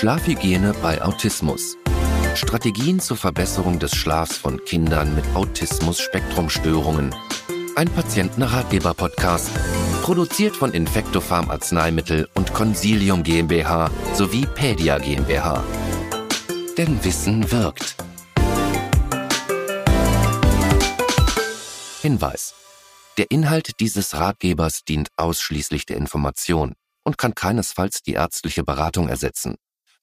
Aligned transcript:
Schlafhygiene 0.00 0.72
bei 0.80 1.02
Autismus. 1.02 1.76
Strategien 2.34 3.00
zur 3.00 3.18
Verbesserung 3.18 3.78
des 3.78 3.94
Schlafs 3.94 4.38
von 4.38 4.64
Kindern 4.64 5.14
mit 5.14 5.26
Autismus-Spektrumstörungen. 5.34 7.14
Ein 7.76 7.90
Patientenratgeber-Podcast. 7.90 9.50
Produziert 10.00 10.56
von 10.56 10.72
Infectopharm 10.72 11.50
Arzneimittel 11.50 12.30
und 12.34 12.54
Consilium 12.54 13.24
GmbH 13.24 13.90
sowie 14.14 14.46
Pedia 14.46 14.96
GmbH. 14.96 15.62
Denn 16.78 17.04
Wissen 17.04 17.52
wirkt. 17.52 17.94
Hinweis. 22.00 22.54
Der 23.18 23.30
Inhalt 23.30 23.80
dieses 23.80 24.14
Ratgebers 24.14 24.82
dient 24.82 25.10
ausschließlich 25.18 25.84
der 25.84 25.98
Information 25.98 26.72
und 27.04 27.18
kann 27.18 27.34
keinesfalls 27.34 28.00
die 28.00 28.14
ärztliche 28.14 28.64
Beratung 28.64 29.10
ersetzen. 29.10 29.56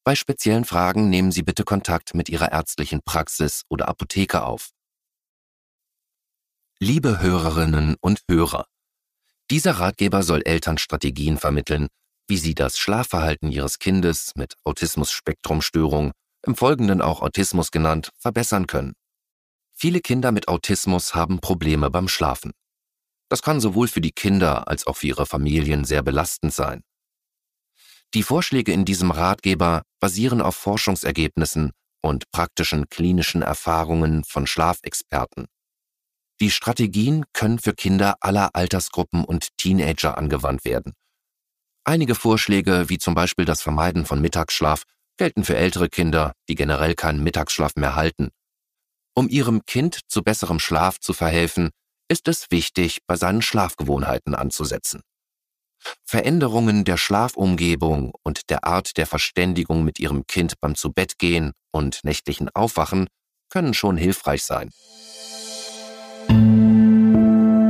Bei 0.08 0.16
speziellen 0.16 0.64
Fragen 0.64 1.10
nehmen 1.10 1.34
Sie 1.34 1.44
bitte 1.44 1.66
Kontakt 1.66 2.16
mit 2.16 2.30
Ihrer 2.30 2.54
ärztlichen 2.54 3.02
Praxis 3.04 3.64
oder 3.68 3.90
Apotheke 3.90 4.44
auf. 4.44 4.70
Liebe 6.80 7.20
Hörerinnen 7.20 7.98
und 8.00 8.22
Hörer, 8.30 8.68
dieser 9.52 9.82
Ratgeber 9.82 10.24
soll 10.24 10.44
Eltern 10.44 10.78
Strategien 10.78 11.38
vermitteln, 11.38 11.90
wie 12.26 12.38
sie 12.38 12.56
das 12.56 12.80
Schlafverhalten 12.80 13.52
ihres 13.52 13.80
Kindes 13.80 14.32
mit 14.36 14.56
Autismus-Spektrumstörung, 14.64 16.14
im 16.46 16.56
Folgenden 16.56 17.02
auch 17.02 17.22
Autismus 17.22 17.72
genannt, 17.72 18.14
verbessern 18.18 18.66
können. 18.66 18.94
Viele 19.74 20.00
Kinder 20.00 20.32
mit 20.32 20.48
Autismus 20.48 21.16
haben 21.16 21.42
Probleme 21.42 21.92
beim 21.92 22.08
Schlafen. 22.08 22.54
Das 23.28 23.42
kann 23.42 23.60
sowohl 23.60 23.90
für 23.90 24.00
die 24.00 24.14
Kinder 24.14 24.70
als 24.70 24.88
auch 24.88 24.96
für 24.96 25.08
ihre 25.08 25.26
Familien 25.26 25.84
sehr 25.84 26.02
belastend 26.02 26.54
sein. 26.54 26.82
Die 28.14 28.24
Vorschläge 28.24 28.72
in 28.72 28.86
diesem 28.86 29.12
Ratgeber 29.12 29.84
basieren 30.00 30.42
auf 30.42 30.56
Forschungsergebnissen 30.56 31.72
und 32.02 32.30
praktischen 32.32 32.90
klinischen 32.90 33.42
Erfahrungen 33.42 34.24
von 34.24 34.48
Schlafexperten. 34.48 35.48
Die 36.40 36.52
Strategien 36.52 37.26
können 37.34 37.58
für 37.58 37.74
Kinder 37.74 38.16
aller 38.22 38.52
Altersgruppen 38.54 39.26
und 39.26 39.50
Teenager 39.58 40.18
angewandt 40.18 40.66
werden. 40.66 40.94
Einige 41.84 42.16
Vorschläge, 42.16 42.90
wie 42.90 42.98
zum 43.00 43.16
Beispiel 43.16 43.46
das 43.46 43.62
Vermeiden 43.62 44.06
von 44.06 44.22
Mittagsschlaf, 44.22 44.84
gelten 45.18 45.44
für 45.44 45.56
ältere 45.56 45.90
Kinder, 45.90 46.34
die 46.48 46.56
generell 46.56 46.94
keinen 46.94 47.24
Mittagsschlaf 47.24 47.76
mehr 47.76 47.96
halten. 47.96 48.30
Um 49.16 49.30
ihrem 49.30 49.66
Kind 49.66 50.02
zu 50.08 50.22
besserem 50.22 50.60
Schlaf 50.60 51.00
zu 51.00 51.14
verhelfen, 51.14 51.72
ist 52.08 52.28
es 52.28 52.52
wichtig, 52.52 53.00
bei 53.08 53.16
seinen 53.16 53.42
Schlafgewohnheiten 53.42 54.36
anzusetzen. 54.36 55.02
Veränderungen 56.04 56.84
der 56.86 56.98
Schlafumgebung 56.98 58.14
und 58.24 58.50
der 58.50 58.64
Art 58.64 58.98
der 58.98 59.06
Verständigung 59.06 59.84
mit 59.84 60.00
ihrem 60.00 60.26
Kind 60.28 60.60
beim 60.60 60.76
Zubettgehen 60.76 61.54
und 61.72 62.04
nächtlichen 62.04 62.50
Aufwachen 62.54 63.08
können 63.50 63.74
schon 63.74 63.98
hilfreich 63.98 64.44
sein. 64.44 64.72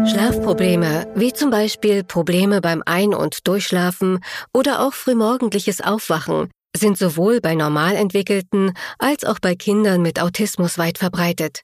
Schlafprobleme, 0.10 1.12
wie 1.16 1.34
zum 1.34 1.50
Beispiel 1.50 2.04
Probleme 2.04 2.62
beim 2.62 2.82
Ein- 2.86 3.14
und 3.14 3.48
Durchschlafen 3.48 4.20
oder 4.54 4.82
auch 4.82 4.94
frühmorgendliches 4.94 5.82
Aufwachen, 5.82 6.50
sind 6.76 6.98
sowohl 6.98 7.42
bei 7.42 7.56
normal 7.56 7.96
entwickelten 7.96 8.74
als 9.00 9.26
auch 9.26 9.40
bei 9.40 9.56
Kindern 9.56 10.02
mit 10.02 10.22
Autismus 10.22 10.78
weit 10.78 10.98
verbreitet. 10.98 11.62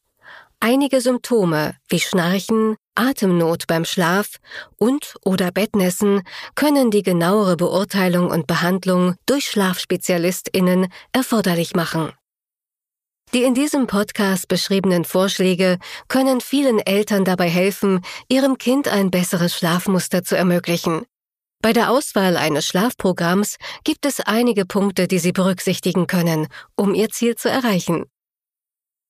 Einige 0.59 1.01
Symptome 1.01 1.75
wie 1.89 1.99
Schnarchen, 1.99 2.75
Atemnot 2.95 3.67
beim 3.67 3.85
Schlaf 3.85 4.37
und 4.77 5.15
oder 5.23 5.51
Bettnässen 5.51 6.21
können 6.55 6.91
die 6.91 7.03
genauere 7.03 7.57
Beurteilung 7.57 8.29
und 8.29 8.47
Behandlung 8.47 9.15
durch 9.25 9.45
Schlafspezialistinnen 9.45 10.87
erforderlich 11.11 11.75
machen. 11.75 12.11
Die 13.33 13.43
in 13.43 13.55
diesem 13.55 13.87
Podcast 13.87 14.47
beschriebenen 14.47 15.05
Vorschläge 15.05 15.79
können 16.07 16.39
vielen 16.39 16.79
Eltern 16.79 17.25
dabei 17.25 17.49
helfen, 17.49 18.01
ihrem 18.29 18.59
Kind 18.59 18.87
ein 18.87 19.09
besseres 19.09 19.55
Schlafmuster 19.55 20.23
zu 20.23 20.37
ermöglichen. 20.37 21.05
Bei 21.63 21.73
der 21.73 21.89
Auswahl 21.89 22.37
eines 22.37 22.67
Schlafprogramms 22.67 23.57
gibt 23.83 24.05
es 24.05 24.19
einige 24.19 24.65
Punkte, 24.65 25.07
die 25.07 25.17
Sie 25.17 25.31
berücksichtigen 25.31 26.05
können, 26.05 26.47
um 26.75 26.93
Ihr 26.93 27.09
Ziel 27.09 27.35
zu 27.35 27.49
erreichen. 27.49 28.05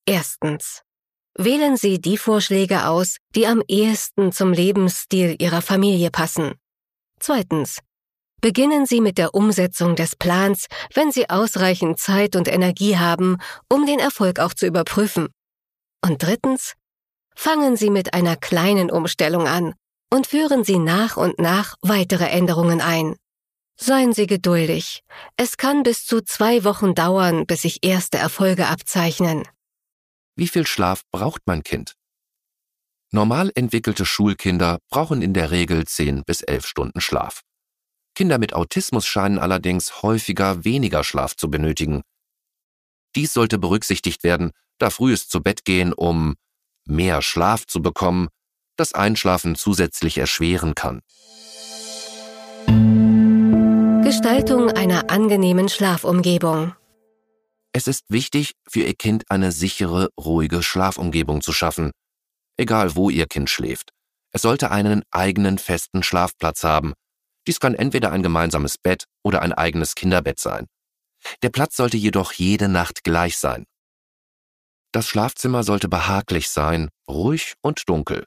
Erstens. 0.06 0.84
Wählen 1.36 1.78
Sie 1.78 2.00
die 2.00 2.18
Vorschläge 2.18 2.88
aus, 2.88 3.18
die 3.36 3.48
am 3.48 3.64
ehesten 3.68 4.32
zum 4.32 4.54
Lebensstil 4.54 5.36
Ihrer 5.40 5.62
Familie 5.62 6.12
passen. 6.12 6.54
Zweitens. 7.20 7.80
Beginnen 8.40 8.86
Sie 8.86 9.02
mit 9.02 9.18
der 9.18 9.34
Umsetzung 9.34 9.96
des 9.96 10.16
Plans, 10.16 10.68
wenn 10.94 11.12
Sie 11.12 11.30
ausreichend 11.30 11.98
Zeit 11.98 12.36
und 12.36 12.48
Energie 12.48 12.98
haben, 12.98 13.38
um 13.72 13.86
den 13.86 14.00
Erfolg 14.00 14.40
auch 14.40 14.54
zu 14.54 14.68
überprüfen. 14.68 15.30
Und 16.06 16.22
drittens. 16.22 16.74
Fangen 17.36 17.78
Sie 17.78 17.90
mit 17.90 18.14
einer 18.14 18.36
kleinen 18.36 18.92
Umstellung 18.92 19.48
an 19.48 19.74
und 20.14 20.28
führen 20.28 20.64
Sie 20.64 20.78
nach 20.78 21.18
und 21.18 21.40
nach 21.40 21.78
weitere 21.82 22.26
Änderungen 22.26 22.82
ein. 22.82 23.16
Seien 23.76 24.14
Sie 24.14 24.28
geduldig. 24.28 25.04
Es 25.36 25.58
kann 25.58 25.82
bis 25.82 26.06
zu 26.06 26.22
zwei 26.22 26.64
Wochen 26.64 26.94
dauern, 26.94 27.48
bis 27.48 27.64
sich 27.64 27.80
erste 27.84 28.20
Erfolge 28.20 28.68
abzeichnen. 28.68 29.44
Wie 30.36 30.48
viel 30.48 30.66
Schlaf 30.66 31.04
braucht 31.12 31.44
mein 31.46 31.64
Kind? 31.64 31.96
Normal 33.12 33.52
entwickelte 33.54 34.06
Schulkinder 34.06 34.80
brauchen 34.90 35.22
in 35.22 35.34
der 35.34 35.52
Regel 35.52 35.86
10 35.86 36.24
bis 36.26 36.42
11 36.42 36.66
Stunden 36.66 37.02
Schlaf. 37.02 37.42
Kinder 38.16 38.40
mit 38.40 38.54
Autismus 38.54 39.06
scheinen 39.06 39.38
allerdings 39.38 40.02
häufiger 40.02 40.64
weniger 40.66 41.04
Schlaf 41.04 41.36
zu 41.36 41.50
benötigen. 41.52 42.02
Dies 43.16 43.34
sollte 43.34 43.60
berücksichtigt 43.60 44.24
werden, 44.24 44.52
da 44.80 44.90
frühes 44.90 45.28
zu 45.28 45.42
Bett 45.42 45.66
gehen, 45.66 45.94
um 45.94 46.36
mehr 46.86 47.22
Schlaf 47.22 47.68
zu 47.68 47.82
bekommen, 47.82 48.30
das 48.76 48.94
Einschlafen 48.94 49.56
zusätzlich 49.56 50.18
erschweren 50.18 50.74
kann. 50.74 51.02
Gestaltung 54.04 54.70
einer 54.72 55.12
angenehmen 55.12 55.70
Schlafumgebung. 55.70 56.74
Es 57.76 57.88
ist 57.88 58.06
wichtig, 58.08 58.54
für 58.70 58.82
Ihr 58.82 58.94
Kind 58.94 59.30
eine 59.30 59.52
sichere, 59.52 60.10
ruhige 60.18 60.62
Schlafumgebung 60.62 61.42
zu 61.42 61.52
schaffen. 61.54 61.92
Egal 62.56 62.96
wo 62.96 63.10
Ihr 63.10 63.26
Kind 63.26 63.50
schläft. 63.50 63.90
Es 64.32 64.44
sollte 64.44 64.70
einen 64.70 65.04
eigenen 65.12 65.58
festen 65.58 66.04
Schlafplatz 66.04 66.64
haben. 66.64 66.94
Dies 67.48 67.60
kann 67.60 67.74
entweder 67.74 68.12
ein 68.12 68.24
gemeinsames 68.24 68.78
Bett 68.78 69.06
oder 69.24 69.42
ein 69.42 69.54
eigenes 69.54 69.96
Kinderbett 69.96 70.40
sein. 70.40 70.68
Der 71.42 71.50
Platz 71.50 71.76
sollte 71.76 71.98
jedoch 71.98 72.32
jede 72.34 72.70
Nacht 72.70 73.04
gleich 73.04 73.38
sein. 73.38 73.66
Das 74.92 75.08
Schlafzimmer 75.08 75.64
sollte 75.64 75.90
behaglich 75.90 76.50
sein, 76.50 76.90
ruhig 77.10 77.56
und 77.62 77.90
dunkel. 77.90 78.26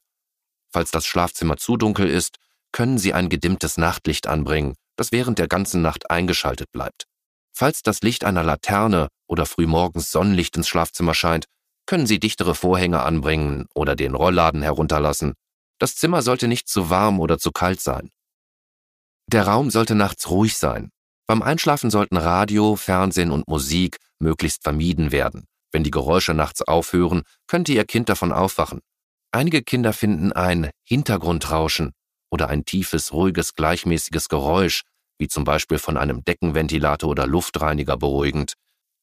Falls 0.72 0.90
das 0.90 1.06
Schlafzimmer 1.06 1.56
zu 1.56 1.76
dunkel 1.76 2.10
ist, 2.10 2.36
können 2.72 2.98
Sie 2.98 3.14
ein 3.14 3.28
gedimmtes 3.28 3.76
Nachtlicht 3.76 4.26
anbringen, 4.26 4.74
das 4.96 5.12
während 5.12 5.38
der 5.38 5.46
ganzen 5.46 5.82
Nacht 5.82 6.10
eingeschaltet 6.10 6.72
bleibt. 6.72 7.04
Falls 7.52 7.82
das 7.82 8.02
Licht 8.02 8.24
einer 8.24 8.42
Laterne 8.42 9.08
oder 9.26 9.46
frühmorgens 9.46 10.10
Sonnenlicht 10.10 10.56
ins 10.56 10.68
Schlafzimmer 10.68 11.14
scheint, 11.14 11.46
können 11.86 12.06
Sie 12.06 12.18
dichtere 12.18 12.54
Vorhänge 12.54 13.02
anbringen 13.02 13.66
oder 13.74 13.96
den 13.96 14.14
Rollladen 14.14 14.62
herunterlassen. 14.62 15.34
Das 15.78 15.96
Zimmer 15.96 16.22
sollte 16.22 16.48
nicht 16.48 16.68
zu 16.68 16.90
warm 16.90 17.20
oder 17.20 17.38
zu 17.38 17.52
kalt 17.52 17.80
sein. 17.80 18.10
Der 19.30 19.46
Raum 19.46 19.70
sollte 19.70 19.94
nachts 19.94 20.30
ruhig 20.30 20.56
sein. 20.56 20.90
Beim 21.26 21.42
Einschlafen 21.42 21.90
sollten 21.90 22.16
Radio, 22.16 22.76
Fernsehen 22.76 23.30
und 23.30 23.48
Musik 23.48 23.98
möglichst 24.18 24.62
vermieden 24.62 25.12
werden. 25.12 25.46
Wenn 25.72 25.84
die 25.84 25.90
Geräusche 25.90 26.34
nachts 26.34 26.62
aufhören, 26.62 27.22
könnte 27.46 27.72
Ihr 27.72 27.84
Kind 27.84 28.08
davon 28.08 28.32
aufwachen. 28.32 28.80
Einige 29.32 29.62
Kinder 29.62 29.92
finden 29.92 30.32
ein 30.32 30.70
Hintergrundrauschen 30.84 31.92
oder 32.30 32.48
ein 32.48 32.64
tiefes, 32.64 33.12
ruhiges, 33.12 33.54
gleichmäßiges 33.54 34.28
Geräusch 34.28 34.82
wie 35.18 35.28
zum 35.28 35.44
Beispiel 35.44 35.78
von 35.78 35.96
einem 35.96 36.24
Deckenventilator 36.24 37.10
oder 37.10 37.26
Luftreiniger 37.26 37.96
beruhigend. 37.96 38.54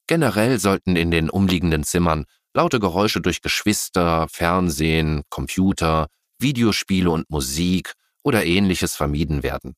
Generell 0.07 0.59
sollten 0.59 0.95
in 0.95 1.11
den 1.11 1.29
umliegenden 1.29 1.83
Zimmern 1.83 2.25
laute 2.53 2.79
Geräusche 2.79 3.21
durch 3.21 3.41
Geschwister, 3.41 4.27
Fernsehen, 4.29 5.23
Computer, 5.29 6.07
Videospiele 6.39 7.09
und 7.09 7.29
Musik 7.29 7.93
oder 8.23 8.45
ähnliches 8.45 8.95
vermieden 8.95 9.43
werden. 9.43 9.75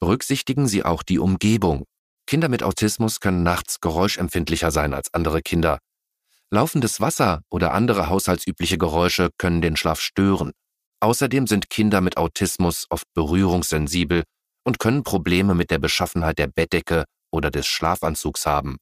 Berücksichtigen 0.00 0.66
Sie 0.66 0.84
auch 0.84 1.02
die 1.02 1.18
Umgebung. 1.18 1.84
Kinder 2.26 2.48
mit 2.48 2.62
Autismus 2.62 3.20
können 3.20 3.42
nachts 3.42 3.80
geräuschempfindlicher 3.80 4.70
sein 4.70 4.94
als 4.94 5.12
andere 5.12 5.42
Kinder. 5.42 5.78
Laufendes 6.50 7.00
Wasser 7.00 7.42
oder 7.50 7.74
andere 7.74 8.08
haushaltsübliche 8.08 8.78
Geräusche 8.78 9.30
können 9.38 9.60
den 9.62 9.76
Schlaf 9.76 10.00
stören. 10.00 10.52
Außerdem 11.00 11.46
sind 11.46 11.70
Kinder 11.70 12.00
mit 12.00 12.16
Autismus 12.16 12.86
oft 12.90 13.06
berührungssensibel 13.14 14.24
und 14.64 14.78
können 14.78 15.04
Probleme 15.04 15.54
mit 15.54 15.70
der 15.70 15.78
Beschaffenheit 15.78 16.38
der 16.38 16.48
Bettdecke 16.48 17.04
oder 17.30 17.50
des 17.50 17.66
Schlafanzugs 17.66 18.46
haben. 18.46 18.78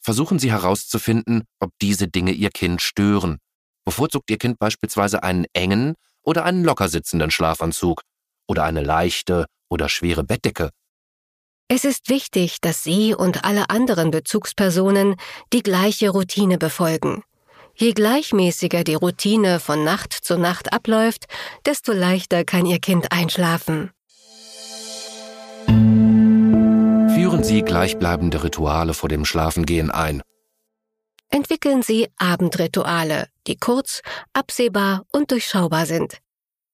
Versuchen 0.00 0.38
Sie 0.38 0.50
herauszufinden, 0.50 1.44
ob 1.60 1.72
diese 1.80 2.08
Dinge 2.08 2.32
Ihr 2.32 2.50
Kind 2.50 2.82
stören. 2.82 3.38
Bevorzugt 3.84 4.30
Ihr 4.30 4.38
Kind 4.38 4.58
beispielsweise 4.58 5.22
einen 5.22 5.46
engen 5.52 5.94
oder 6.22 6.44
einen 6.44 6.64
locker 6.64 6.88
sitzenden 6.88 7.30
Schlafanzug 7.30 8.02
oder 8.46 8.64
eine 8.64 8.82
leichte 8.82 9.46
oder 9.68 9.88
schwere 9.88 10.24
Bettdecke? 10.24 10.70
Es 11.68 11.84
ist 11.84 12.08
wichtig, 12.08 12.60
dass 12.62 12.82
Sie 12.82 13.14
und 13.14 13.44
alle 13.44 13.68
anderen 13.68 14.10
Bezugspersonen 14.10 15.16
die 15.52 15.62
gleiche 15.62 16.10
Routine 16.10 16.56
befolgen. 16.56 17.22
Je 17.74 17.92
gleichmäßiger 17.92 18.84
die 18.84 18.94
Routine 18.94 19.60
von 19.60 19.84
Nacht 19.84 20.12
zu 20.12 20.38
Nacht 20.38 20.72
abläuft, 20.72 21.26
desto 21.66 21.92
leichter 21.92 22.44
kann 22.44 22.66
Ihr 22.66 22.80
Kind 22.80 23.12
einschlafen. 23.12 23.90
Führen 27.38 27.54
Sie 27.54 27.62
gleichbleibende 27.62 28.42
Rituale 28.42 28.94
vor 28.94 29.08
dem 29.08 29.24
Schlafengehen 29.24 29.92
ein. 29.92 30.22
Entwickeln 31.28 31.82
Sie 31.82 32.08
Abendrituale, 32.16 33.28
die 33.46 33.54
kurz, 33.54 34.02
absehbar 34.32 35.04
und 35.12 35.30
durchschaubar 35.30 35.86
sind. 35.86 36.18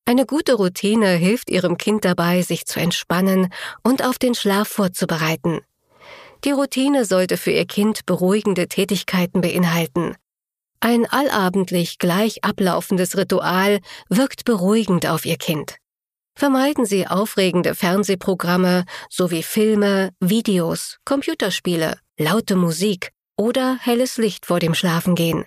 Eine 0.07 0.25
gute 0.25 0.55
Routine 0.55 1.17
hilft 1.17 1.51
Ihrem 1.51 1.77
Kind 1.77 2.07
dabei, 2.07 2.41
sich 2.41 2.65
zu 2.65 2.81
entspannen 2.81 3.53
und 3.83 4.03
auf 4.07 4.19
den 4.19 4.35
Schlaf 4.35 4.69
vorzubereiten. 4.69 5.61
Die 6.45 6.53
Routine 6.53 7.05
sollte 7.05 7.37
für 7.37 7.51
Ihr 7.51 7.67
Kind 7.67 8.07
beruhigende 8.07 8.67
Tätigkeiten 8.67 9.43
beinhalten. 9.43 10.17
Ein 10.81 11.05
allabendlich 11.05 11.99
gleich 11.99 12.43
ablaufendes 12.43 13.19
Ritual 13.19 13.81
wirkt 14.09 14.47
beruhigend 14.47 15.07
auf 15.07 15.27
Ihr 15.27 15.37
Kind. 15.37 15.77
Vermeiden 16.37 16.85
Sie 16.85 17.07
aufregende 17.07 17.75
Fernsehprogramme 17.75 18.85
sowie 19.09 19.43
Filme, 19.43 20.11
Videos, 20.21 20.99
Computerspiele, 21.05 21.99
laute 22.19 22.57
Musik 22.57 23.11
oder 23.37 23.79
helles 23.81 24.17
Licht 24.17 24.47
vor 24.47 24.59
dem 24.59 24.75
Schlafengehen. 24.75 25.45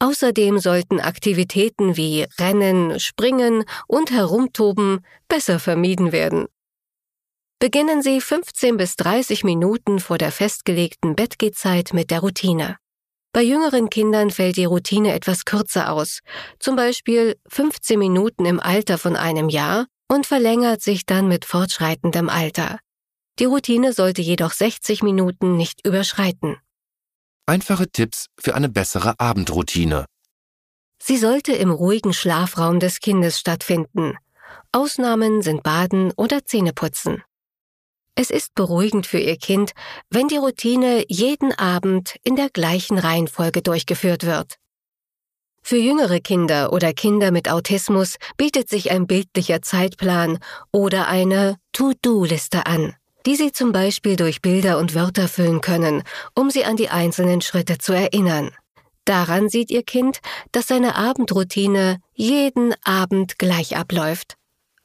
Außerdem 0.00 0.58
sollten 0.58 1.00
Aktivitäten 1.00 1.96
wie 1.96 2.26
Rennen, 2.38 2.98
Springen 3.00 3.64
und 3.86 4.10
Herumtoben 4.10 5.04
besser 5.28 5.58
vermieden 5.58 6.12
werden. 6.12 6.46
Beginnen 7.58 8.02
Sie 8.02 8.20
15 8.20 8.76
bis 8.76 8.96
30 8.96 9.44
Minuten 9.44 10.00
vor 10.00 10.18
der 10.18 10.32
festgelegten 10.32 11.14
Bettgehzeit 11.14 11.92
mit 11.92 12.10
der 12.10 12.20
Routine. 12.20 12.76
Bei 13.32 13.42
jüngeren 13.42 13.90
Kindern 13.90 14.30
fällt 14.30 14.56
die 14.56 14.64
Routine 14.64 15.12
etwas 15.12 15.44
kürzer 15.44 15.92
aus, 15.92 16.20
zum 16.58 16.76
Beispiel 16.76 17.36
15 17.48 17.98
Minuten 17.98 18.44
im 18.44 18.60
Alter 18.60 18.98
von 18.98 19.16
einem 19.16 19.48
Jahr 19.48 19.86
und 20.14 20.26
verlängert 20.26 20.80
sich 20.80 21.04
dann 21.06 21.26
mit 21.26 21.44
fortschreitendem 21.44 22.28
Alter. 22.28 22.78
Die 23.40 23.46
Routine 23.46 23.92
sollte 23.92 24.22
jedoch 24.22 24.52
60 24.52 25.02
Minuten 25.02 25.56
nicht 25.56 25.84
überschreiten. 25.84 26.56
Einfache 27.46 27.90
Tipps 27.90 28.26
für 28.38 28.54
eine 28.54 28.68
bessere 28.68 29.18
Abendroutine. 29.18 30.06
Sie 31.02 31.18
sollte 31.18 31.52
im 31.52 31.70
ruhigen 31.70 32.12
Schlafraum 32.12 32.78
des 32.78 33.00
Kindes 33.00 33.38
stattfinden. 33.40 34.16
Ausnahmen 34.70 35.42
sind 35.42 35.62
Baden 35.64 36.12
oder 36.16 36.44
Zähneputzen. 36.44 37.22
Es 38.14 38.30
ist 38.30 38.54
beruhigend 38.54 39.06
für 39.06 39.18
Ihr 39.18 39.36
Kind, 39.36 39.72
wenn 40.08 40.28
die 40.28 40.36
Routine 40.36 41.04
jeden 41.08 41.52
Abend 41.52 42.16
in 42.22 42.36
der 42.36 42.48
gleichen 42.48 42.98
Reihenfolge 42.98 43.60
durchgeführt 43.60 44.24
wird. 44.24 44.54
Für 45.64 45.78
jüngere 45.78 46.20
Kinder 46.20 46.72
oder 46.72 46.92
Kinder 46.92 47.30
mit 47.30 47.50
Autismus 47.50 48.16
bietet 48.36 48.68
sich 48.68 48.90
ein 48.90 49.06
bildlicher 49.06 49.62
Zeitplan 49.62 50.38
oder 50.72 51.08
eine 51.08 51.56
To-Do-Liste 51.72 52.66
an 52.66 52.94
die 53.26 53.36
Sie 53.36 53.52
zum 53.52 53.72
Beispiel 53.72 54.16
durch 54.16 54.42
Bilder 54.42 54.78
und 54.78 54.94
Wörter 54.94 55.28
füllen 55.28 55.60
können, 55.60 56.02
um 56.34 56.50
Sie 56.50 56.64
an 56.64 56.76
die 56.76 56.90
einzelnen 56.90 57.40
Schritte 57.40 57.78
zu 57.78 57.92
erinnern. 57.92 58.50
Daran 59.04 59.48
sieht 59.48 59.70
Ihr 59.70 59.82
Kind, 59.82 60.20
dass 60.52 60.68
seine 60.68 60.94
Abendroutine 60.96 62.00
jeden 62.14 62.74
Abend 62.84 63.38
gleich 63.38 63.76
abläuft. 63.76 64.36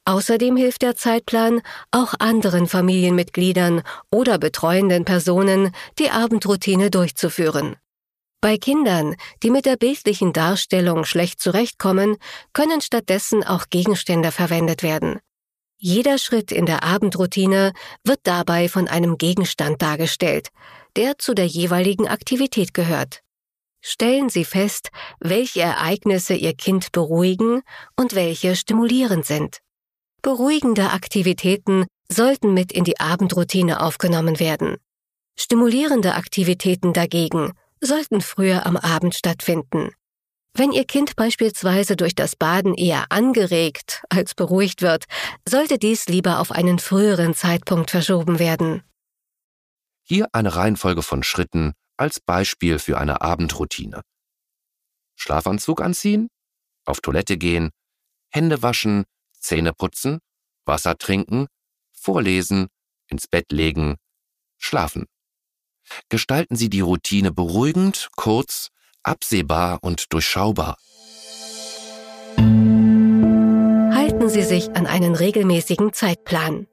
Außerdem 0.04 0.56
hilft 0.56 0.82
der 0.82 0.96
Zeitplan 0.96 1.60
auch 1.90 2.14
anderen 2.18 2.66
Familienmitgliedern 2.66 3.82
oder 4.10 4.38
betreuenden 4.38 5.04
Personen, 5.04 5.72
die 5.98 6.10
Abendroutine 6.10 6.90
durchzuführen. 6.90 7.76
Bei 8.42 8.56
Kindern, 8.56 9.16
die 9.42 9.50
mit 9.50 9.66
der 9.66 9.76
bildlichen 9.76 10.32
Darstellung 10.32 11.04
schlecht 11.04 11.40
zurechtkommen, 11.40 12.16
können 12.54 12.80
stattdessen 12.80 13.44
auch 13.44 13.66
Gegenstände 13.68 14.32
verwendet 14.32 14.82
werden. 14.82 15.20
Jeder 15.76 16.16
Schritt 16.16 16.50
in 16.50 16.64
der 16.64 16.82
Abendroutine 16.82 17.72
wird 18.02 18.20
dabei 18.22 18.70
von 18.70 18.88
einem 18.88 19.18
Gegenstand 19.18 19.82
dargestellt, 19.82 20.48
der 20.96 21.18
zu 21.18 21.34
der 21.34 21.46
jeweiligen 21.46 22.08
Aktivität 22.08 22.72
gehört. 22.72 23.20
Stellen 23.82 24.30
Sie 24.30 24.46
fest, 24.46 24.88
welche 25.20 25.60
Ereignisse 25.60 26.34
Ihr 26.34 26.54
Kind 26.54 26.92
beruhigen 26.92 27.60
und 27.96 28.14
welche 28.14 28.56
stimulierend 28.56 29.26
sind. 29.26 29.58
Beruhigende 30.22 30.90
Aktivitäten 30.90 31.86
sollten 32.10 32.54
mit 32.54 32.72
in 32.72 32.84
die 32.84 33.00
Abendroutine 33.00 33.82
aufgenommen 33.82 34.40
werden. 34.40 34.76
Stimulierende 35.38 36.14
Aktivitäten 36.14 36.94
dagegen 36.94 37.52
sollten 37.80 38.20
früher 38.20 38.66
am 38.66 38.76
Abend 38.76 39.14
stattfinden. 39.14 39.90
Wenn 40.54 40.72
Ihr 40.72 40.84
Kind 40.84 41.16
beispielsweise 41.16 41.96
durch 41.96 42.14
das 42.14 42.36
Baden 42.36 42.74
eher 42.74 43.06
angeregt 43.10 44.02
als 44.08 44.34
beruhigt 44.34 44.82
wird, 44.82 45.04
sollte 45.48 45.78
dies 45.78 46.06
lieber 46.06 46.40
auf 46.40 46.50
einen 46.50 46.78
früheren 46.78 47.34
Zeitpunkt 47.34 47.90
verschoben 47.90 48.38
werden. 48.38 48.82
Hier 50.02 50.28
eine 50.32 50.56
Reihenfolge 50.56 51.02
von 51.02 51.22
Schritten 51.22 51.74
als 51.96 52.18
Beispiel 52.18 52.78
für 52.78 52.98
eine 52.98 53.20
Abendroutine. 53.20 54.02
Schlafanzug 55.14 55.80
anziehen, 55.82 56.28
auf 56.84 57.00
Toilette 57.00 57.36
gehen, 57.36 57.70
Hände 58.32 58.62
waschen, 58.62 59.04
Zähne 59.38 59.72
putzen, 59.72 60.18
Wasser 60.64 60.96
trinken, 60.96 61.46
vorlesen, 61.92 62.68
ins 63.08 63.28
Bett 63.28 63.52
legen, 63.52 63.96
schlafen. 64.58 65.06
Gestalten 66.08 66.56
Sie 66.56 66.70
die 66.70 66.80
Routine 66.80 67.32
beruhigend, 67.32 68.10
kurz, 68.16 68.70
absehbar 69.02 69.78
und 69.82 70.12
durchschaubar. 70.12 70.76
Halten 72.36 74.28
Sie 74.28 74.42
sich 74.42 74.70
an 74.76 74.86
einen 74.86 75.14
regelmäßigen 75.14 75.92
Zeitplan. 75.92 76.66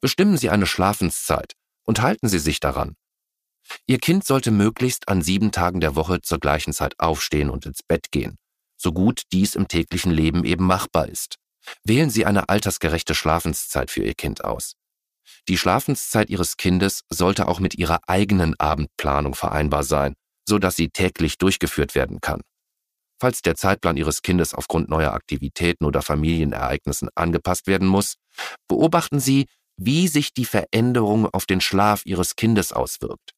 Bestimmen 0.00 0.36
Sie 0.36 0.50
eine 0.50 0.66
Schlafenszeit 0.66 1.54
und 1.84 2.00
halten 2.02 2.28
Sie 2.28 2.38
sich 2.38 2.60
daran. 2.60 2.96
Ihr 3.86 3.98
Kind 3.98 4.24
sollte 4.24 4.50
möglichst 4.50 5.08
an 5.08 5.22
sieben 5.22 5.52
Tagen 5.52 5.80
der 5.80 5.94
Woche 5.94 6.22
zur 6.22 6.38
gleichen 6.38 6.72
Zeit 6.72 6.98
aufstehen 6.98 7.50
und 7.50 7.66
ins 7.66 7.82
Bett 7.82 8.10
gehen, 8.10 8.36
so 8.76 8.92
gut 8.92 9.22
dies 9.32 9.54
im 9.54 9.68
täglichen 9.68 10.10
Leben 10.10 10.44
eben 10.44 10.66
machbar 10.66 11.08
ist. 11.08 11.36
Wählen 11.84 12.10
Sie 12.10 12.26
eine 12.26 12.48
altersgerechte 12.48 13.14
Schlafenszeit 13.14 13.90
für 13.90 14.02
Ihr 14.02 14.14
Kind 14.14 14.44
aus. 14.44 14.74
Die 15.48 15.58
Schlafenszeit 15.58 16.30
Ihres 16.30 16.56
Kindes 16.56 17.02
sollte 17.08 17.48
auch 17.48 17.60
mit 17.60 17.74
Ihrer 17.74 18.00
eigenen 18.06 18.58
Abendplanung 18.58 19.34
vereinbar 19.34 19.84
sein 19.84 20.14
so 20.50 20.58
dass 20.58 20.76
sie 20.76 20.90
täglich 20.90 21.38
durchgeführt 21.38 21.94
werden 21.94 22.20
kann. 22.20 22.42
Falls 23.20 23.40
der 23.40 23.54
Zeitplan 23.54 23.96
Ihres 23.96 24.20
Kindes 24.22 24.52
aufgrund 24.52 24.88
neuer 24.88 25.12
Aktivitäten 25.12 25.84
oder 25.84 26.02
Familienereignissen 26.02 27.08
angepasst 27.14 27.66
werden 27.66 27.86
muss, 27.86 28.16
beobachten 28.66 29.20
Sie, 29.20 29.46
wie 29.76 30.08
sich 30.08 30.34
die 30.34 30.44
Veränderung 30.44 31.26
auf 31.26 31.46
den 31.46 31.60
Schlaf 31.60 32.04
Ihres 32.04 32.34
Kindes 32.34 32.72
auswirkt. 32.72 33.32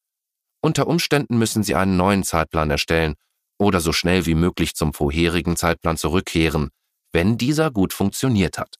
Unter 0.61 0.87
Umständen 0.87 1.37
müssen 1.37 1.63
Sie 1.63 1.75
einen 1.75 1.97
neuen 1.97 2.23
Zeitplan 2.23 2.71
erstellen 2.71 3.15
oder 3.59 3.79
so 3.79 3.93
schnell 3.93 4.25
wie 4.25 4.35
möglich 4.35 4.73
zum 4.73 4.93
vorherigen 4.93 5.55
Zeitplan 5.55 5.97
zurückkehren, 5.97 6.69
wenn 7.11 7.37
dieser 7.37 7.69
gut 7.69 7.93
funktioniert 7.93 8.57
hat. 8.57 8.77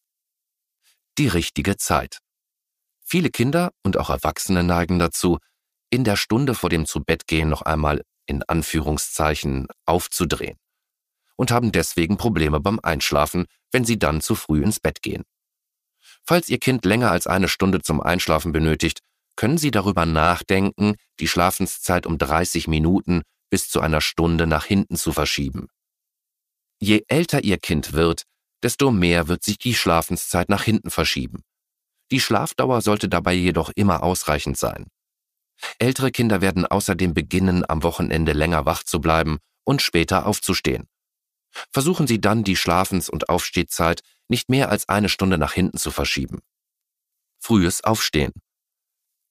Die 1.20 1.28
richtige 1.28 1.78
Zeit. 1.78 2.23
Viele 3.04 3.30
Kinder 3.30 3.72
und 3.84 3.98
auch 3.98 4.10
Erwachsene 4.10 4.64
neigen 4.64 5.00
dazu, 5.00 5.38
in 5.90 6.04
der 6.04 6.16
Stunde 6.16 6.56
vor 6.56 6.70
dem 6.70 6.86
Zubettgehen 6.86 7.50
noch 7.50 7.62
einmal 7.62 8.02
in 8.26 8.42
Anführungszeichen 8.44 9.68
aufzudrehen 9.86 10.58
und 11.36 11.52
haben 11.52 11.72
deswegen 11.72 12.18
Probleme 12.18 12.60
beim 12.60 12.80
Einschlafen, 12.82 13.46
wenn 13.72 13.86
sie 13.86 14.00
dann 14.00 14.22
zu 14.22 14.36
früh 14.36 14.64
ins 14.64 14.80
Bett 14.80 15.02
gehen. 15.02 15.24
Falls 16.26 16.50
Ihr 16.50 16.60
Kind 16.60 16.86
länger 16.86 17.12
als 17.12 17.28
eine 17.28 17.48
Stunde 17.48 17.82
zum 17.82 18.02
Einschlafen 18.02 18.52
benötigt, 18.52 19.00
können 19.36 19.58
Sie 19.58 19.72
darüber 19.72 20.06
nachdenken, 20.06 20.96
die 21.20 21.28
Schlafenszeit 21.28 22.06
um 22.06 22.18
30 22.18 22.68
Minuten 22.68 23.24
bis 23.50 23.70
zu 23.70 23.82
einer 23.82 24.02
Stunde 24.02 24.48
nach 24.48 24.66
hinten 24.66 24.96
zu 24.96 25.12
verschieben. 25.12 25.68
Je 26.80 27.04
älter 27.08 27.44
Ihr 27.44 27.58
Kind 27.58 27.94
wird, 27.94 28.24
desto 28.62 28.92
mehr 28.92 29.28
wird 29.28 29.44
sich 29.44 29.58
die 29.58 29.76
Schlafenszeit 29.76 30.50
nach 30.50 30.64
hinten 30.64 30.92
verschieben. 30.92 31.44
Die 32.14 32.20
Schlafdauer 32.20 32.84
sollte 32.84 33.10
dabei 33.10 33.34
jedoch 33.34 33.72
immer 33.74 34.04
ausreichend 34.04 34.56
sein. 34.56 34.86
Ältere 35.80 36.12
Kinder 36.12 36.42
werden 36.42 36.64
außerdem 36.64 37.16
beginnen, 37.16 37.68
am 37.68 37.82
Wochenende 37.82 38.34
länger 38.34 38.68
wach 38.68 38.84
zu 38.84 39.02
bleiben 39.02 39.40
und 39.64 39.82
später 39.82 40.28
aufzustehen. 40.28 40.88
Versuchen 41.72 42.06
Sie 42.06 42.22
dann, 42.22 42.44
die 42.44 42.56
Schlafens- 42.56 43.10
und 43.10 43.30
Aufstehzeit 43.30 44.02
nicht 44.28 44.48
mehr 44.48 44.70
als 44.70 44.88
eine 44.90 45.10
Stunde 45.10 45.40
nach 45.40 45.54
hinten 45.54 45.80
zu 45.80 45.90
verschieben. 45.90 46.42
Frühes 47.40 47.84
Aufstehen. 47.84 48.34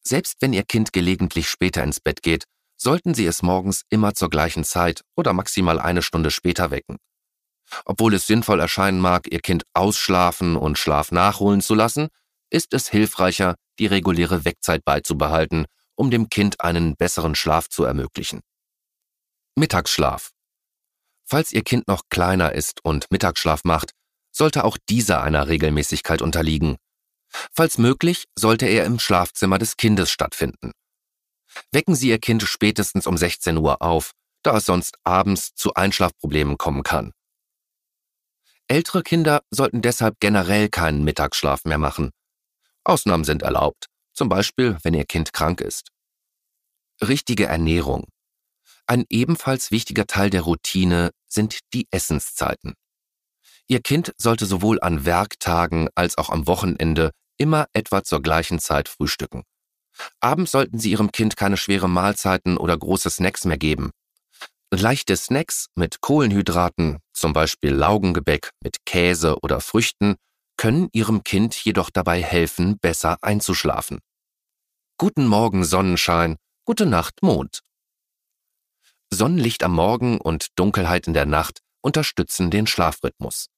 Selbst 0.02 0.38
wenn 0.40 0.52
Ihr 0.52 0.64
Kind 0.64 0.92
gelegentlich 0.92 1.48
später 1.48 1.84
ins 1.84 2.00
Bett 2.00 2.20
geht, 2.20 2.46
sollten 2.76 3.14
Sie 3.14 3.26
es 3.26 3.44
morgens 3.44 3.82
immer 3.90 4.14
zur 4.14 4.28
gleichen 4.28 4.64
Zeit 4.64 5.04
oder 5.14 5.32
maximal 5.34 5.78
eine 5.78 6.02
Stunde 6.02 6.32
später 6.32 6.72
wecken. 6.72 6.96
Obwohl 7.84 8.12
es 8.14 8.26
sinnvoll 8.26 8.58
erscheinen 8.58 8.98
mag, 8.98 9.32
Ihr 9.32 9.38
Kind 9.38 9.62
ausschlafen 9.72 10.56
und 10.56 10.78
Schlaf 10.78 11.12
nachholen 11.12 11.60
zu 11.60 11.76
lassen, 11.76 12.08
ist 12.52 12.74
es 12.74 12.88
hilfreicher, 12.88 13.56
die 13.78 13.86
reguläre 13.86 14.44
Wegzeit 14.44 14.84
beizubehalten, 14.84 15.66
um 15.94 16.10
dem 16.10 16.28
Kind 16.28 16.60
einen 16.60 16.96
besseren 16.96 17.34
Schlaf 17.34 17.68
zu 17.68 17.84
ermöglichen. 17.84 18.40
Mittagsschlaf. 19.56 20.30
Falls 21.24 21.52
Ihr 21.52 21.62
Kind 21.62 21.88
noch 21.88 22.02
kleiner 22.10 22.52
ist 22.52 22.84
und 22.84 23.10
Mittagsschlaf 23.10 23.64
macht, 23.64 23.92
sollte 24.30 24.64
auch 24.64 24.76
dieser 24.88 25.22
einer 25.22 25.48
Regelmäßigkeit 25.48 26.22
unterliegen. 26.22 26.76
Falls 27.52 27.78
möglich, 27.78 28.24
sollte 28.34 28.66
er 28.66 28.84
im 28.84 28.98
Schlafzimmer 28.98 29.58
des 29.58 29.76
Kindes 29.76 30.10
stattfinden. 30.10 30.72
Wecken 31.70 31.94
Sie 31.94 32.08
Ihr 32.08 32.18
Kind 32.18 32.42
spätestens 32.42 33.06
um 33.06 33.16
16 33.16 33.56
Uhr 33.58 33.80
auf, 33.80 34.12
da 34.42 34.56
es 34.56 34.66
sonst 34.66 34.96
abends 35.04 35.54
zu 35.54 35.74
Einschlafproblemen 35.74 36.58
kommen 36.58 36.82
kann. 36.82 37.12
Ältere 38.68 39.02
Kinder 39.02 39.42
sollten 39.50 39.82
deshalb 39.82 40.16
generell 40.20 40.68
keinen 40.68 41.04
Mittagsschlaf 41.04 41.64
mehr 41.64 41.78
machen. 41.78 42.10
Ausnahmen 42.84 43.24
sind 43.24 43.42
erlaubt, 43.42 43.86
zum 44.12 44.28
Beispiel 44.28 44.76
wenn 44.82 44.94
Ihr 44.94 45.04
Kind 45.04 45.32
krank 45.32 45.60
ist. 45.60 45.88
Richtige 47.00 47.46
Ernährung. 47.46 48.08
Ein 48.86 49.04
ebenfalls 49.08 49.70
wichtiger 49.70 50.06
Teil 50.06 50.30
der 50.30 50.42
Routine 50.42 51.10
sind 51.28 51.60
die 51.72 51.86
Essenszeiten. 51.90 52.74
Ihr 53.68 53.80
Kind 53.80 54.12
sollte 54.18 54.46
sowohl 54.46 54.80
an 54.80 55.04
Werktagen 55.04 55.88
als 55.94 56.18
auch 56.18 56.30
am 56.30 56.46
Wochenende 56.46 57.12
immer 57.38 57.66
etwa 57.72 58.02
zur 58.02 58.20
gleichen 58.20 58.58
Zeit 58.58 58.88
frühstücken. 58.88 59.44
Abends 60.20 60.50
sollten 60.50 60.78
Sie 60.78 60.90
Ihrem 60.90 61.12
Kind 61.12 61.36
keine 61.36 61.56
schwere 61.56 61.88
Mahlzeiten 61.88 62.56
oder 62.56 62.76
große 62.76 63.10
Snacks 63.10 63.44
mehr 63.44 63.58
geben. 63.58 63.90
Leichte 64.70 65.16
Snacks 65.16 65.66
mit 65.74 66.00
Kohlenhydraten, 66.00 66.98
zum 67.12 67.32
Beispiel 67.32 67.72
Laugengebäck 67.72 68.50
mit 68.60 68.86
Käse 68.86 69.36
oder 69.42 69.60
Früchten, 69.60 70.16
können 70.62 70.88
Ihrem 70.92 71.24
Kind 71.24 71.56
jedoch 71.56 71.90
dabei 71.90 72.22
helfen, 72.22 72.78
besser 72.78 73.18
einzuschlafen. 73.20 73.98
Guten 74.96 75.26
Morgen 75.26 75.64
Sonnenschein, 75.64 76.36
gute 76.64 76.86
Nacht 76.86 77.20
Mond. 77.20 77.62
Sonnenlicht 79.12 79.64
am 79.64 79.72
Morgen 79.72 80.20
und 80.20 80.56
Dunkelheit 80.56 81.08
in 81.08 81.14
der 81.14 81.26
Nacht 81.26 81.62
unterstützen 81.80 82.52
den 82.52 82.68
Schlafrhythmus. 82.68 83.48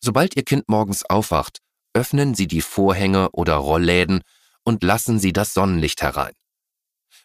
Sobald 0.00 0.34
Ihr 0.34 0.42
Kind 0.42 0.68
morgens 0.68 1.04
aufwacht, 1.04 1.60
öffnen 1.94 2.34
Sie 2.34 2.48
die 2.48 2.60
Vorhänge 2.60 3.30
oder 3.30 3.54
Rollläden 3.54 4.22
und 4.64 4.82
lassen 4.82 5.20
Sie 5.20 5.32
das 5.32 5.54
Sonnenlicht 5.54 6.02
herein. 6.02 6.34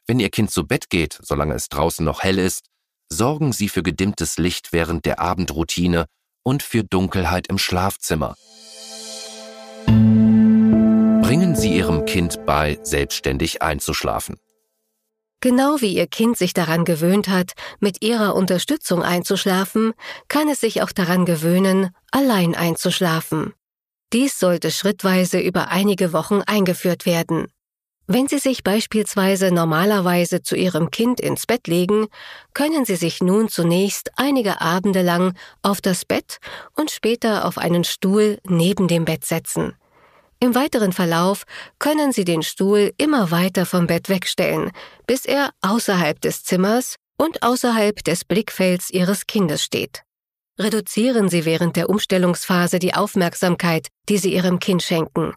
Wenn 0.05 0.19
Ihr 0.19 0.29
Kind 0.29 0.51
zu 0.51 0.67
Bett 0.67 0.91
geht, 0.91 1.17
solange 1.23 1.55
es 1.55 1.69
draußen 1.69 2.05
noch 2.05 2.21
hell 2.21 2.37
ist, 2.37 2.67
sorgen 3.09 3.51
Sie 3.51 3.67
für 3.67 3.81
gedimmtes 3.81 4.37
Licht 4.37 4.73
während 4.73 5.05
der 5.05 5.17
Abendroutine 5.17 6.05
und 6.43 6.61
für 6.61 6.83
Dunkelheit 6.83 7.47
im 7.47 7.57
Schlafzimmer. 7.57 8.35
Bringen 11.27 11.57
Sie 11.57 11.75
Ihrem 11.75 12.05
Kind 12.05 12.45
bei, 12.45 12.79
selbstständig 12.83 13.61
einzuschlafen. 13.61 14.37
Genau 15.41 15.81
wie 15.81 15.93
Ihr 15.93 16.07
Kind 16.07 16.37
sich 16.37 16.53
daran 16.53 16.85
gewöhnt 16.85 17.27
hat, 17.27 17.51
mit 17.81 18.01
Ihrer 18.01 18.33
Unterstützung 18.33 19.03
einzuschlafen, 19.03 19.91
kann 20.29 20.47
es 20.47 20.61
sich 20.61 20.81
auch 20.81 20.93
daran 20.93 21.25
gewöhnen, 21.25 21.89
allein 22.11 22.55
einzuschlafen. 22.55 23.53
Dies 24.13 24.39
sollte 24.39 24.71
schrittweise 24.71 25.41
über 25.41 25.67
einige 25.67 26.13
Wochen 26.13 26.43
eingeführt 26.45 27.05
werden. 27.05 27.47
Wenn 28.05 28.29
Sie 28.29 28.39
sich 28.39 28.63
beispielsweise 28.63 29.51
normalerweise 29.51 30.43
zu 30.43 30.55
Ihrem 30.55 30.91
Kind 30.91 31.19
ins 31.19 31.45
Bett 31.45 31.67
legen, 31.67 32.07
können 32.53 32.85
Sie 32.85 32.95
sich 32.95 33.19
nun 33.19 33.49
zunächst 33.49 34.11
einige 34.15 34.61
Abende 34.61 35.01
lang 35.01 35.33
auf 35.61 35.81
das 35.81 36.05
Bett 36.05 36.37
und 36.73 36.89
später 36.89 37.43
auf 37.43 37.57
einen 37.57 37.83
Stuhl 37.83 38.39
neben 38.45 38.87
dem 38.87 39.03
Bett 39.03 39.25
setzen. 39.25 39.73
Im 40.39 40.53
weiteren 40.53 40.93
Verlauf 40.93 41.43
können 41.79 42.11
Sie 42.11 42.23
den 42.23 42.43
Stuhl 42.43 42.93
immer 42.97 43.31
weiter 43.31 43.65
vom 43.65 43.87
Bett 43.87 44.07
wegstellen, 44.07 44.71
bis 45.07 45.25
er 45.25 45.51
außerhalb 45.61 46.21
des 46.21 46.43
Zimmers 46.43 46.95
und 47.17 47.41
außerhalb 47.41 48.03
des 48.03 48.23
Blickfelds 48.23 48.91
Ihres 48.91 49.25
Kindes 49.25 49.63
steht. 49.63 50.03
Reduzieren 50.59 51.29
Sie 51.29 51.45
während 51.45 51.75
der 51.75 51.89
Umstellungsphase 51.89 52.77
die 52.79 52.93
Aufmerksamkeit, 52.93 53.87
die 54.09 54.17
Sie 54.17 54.33
Ihrem 54.33 54.59
Kind 54.59 54.83
schenken. 54.83 55.33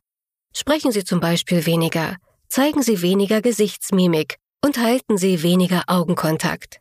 Sprechen 0.54 0.92
Sie 0.92 1.04
zum 1.04 1.20
Beispiel 1.20 1.64
weniger, 1.64 2.16
zeigen 2.48 2.82
Sie 2.82 3.00
weniger 3.00 3.40
Gesichtsmimik 3.40 4.36
und 4.62 4.78
halten 4.78 5.16
Sie 5.16 5.42
weniger 5.42 5.84
Augenkontakt. 5.86 6.79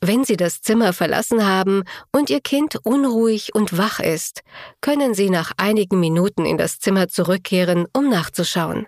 Wenn 0.00 0.24
Sie 0.24 0.36
das 0.36 0.60
Zimmer 0.60 0.92
verlassen 0.92 1.46
haben 1.46 1.82
und 2.12 2.30
Ihr 2.30 2.40
Kind 2.40 2.76
unruhig 2.84 3.54
und 3.54 3.76
wach 3.76 3.98
ist, 3.98 4.42
können 4.80 5.14
Sie 5.14 5.28
nach 5.28 5.52
einigen 5.56 5.98
Minuten 5.98 6.46
in 6.46 6.56
das 6.56 6.78
Zimmer 6.78 7.08
zurückkehren, 7.08 7.86
um 7.92 8.08
nachzuschauen. 8.08 8.86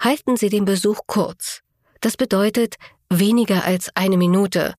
Halten 0.00 0.36
Sie 0.36 0.48
den 0.48 0.64
Besuch 0.64 1.00
kurz. 1.06 1.60
Das 2.00 2.16
bedeutet 2.16 2.76
weniger 3.10 3.64
als 3.64 3.90
eine 3.94 4.16
Minute. 4.16 4.74